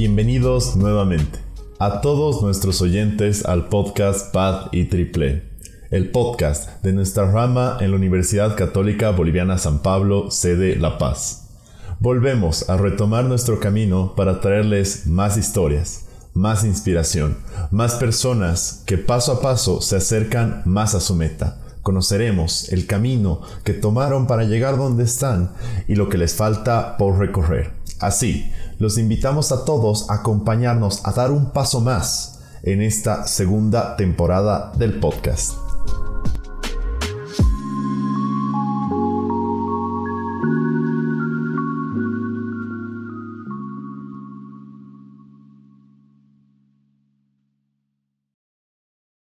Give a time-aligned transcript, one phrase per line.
[0.00, 1.40] Bienvenidos nuevamente
[1.78, 5.42] a todos nuestros oyentes al podcast Paz y Triple,
[5.90, 11.50] el podcast de nuestra rama en la Universidad Católica Boliviana San Pablo, sede La Paz.
[11.98, 17.36] Volvemos a retomar nuestro camino para traerles más historias, más inspiración,
[17.70, 23.40] más personas que paso a paso se acercan más a su meta conoceremos el camino
[23.64, 25.52] que tomaron para llegar donde están
[25.88, 27.72] y lo que les falta por recorrer.
[27.98, 33.96] Así, los invitamos a todos a acompañarnos a dar un paso más en esta segunda
[33.96, 35.69] temporada del podcast.